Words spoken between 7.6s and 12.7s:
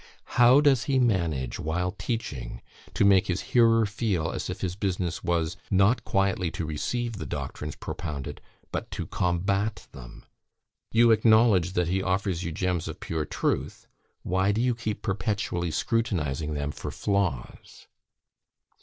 propounded, but to combat them? You acknowledge that he offers you